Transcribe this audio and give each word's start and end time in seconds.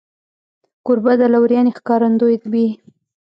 کوربه 0.85 1.13
د 1.19 1.21
لورینې 1.33 1.71
ښکارندوی 1.77 2.35
وي. 2.51 2.67